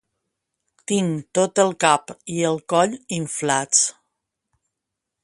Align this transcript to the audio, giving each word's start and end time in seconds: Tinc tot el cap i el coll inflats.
Tinc 0.91 1.27
tot 1.39 1.61
el 1.65 1.69
cap 1.85 2.15
i 2.37 2.39
el 2.53 2.59
coll 2.75 2.97
inflats. 3.19 3.85